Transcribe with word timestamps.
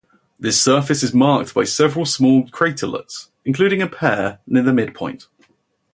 This 0.39 0.59
surface 0.59 1.03
is 1.03 1.13
marked 1.13 1.53
by 1.53 1.63
several 1.63 2.07
small 2.07 2.47
craterlets, 2.47 3.27
including 3.45 3.83
a 3.83 3.87
pair 3.87 4.39
near 4.47 4.63
the 4.63 4.73
midpoint. 4.73 5.27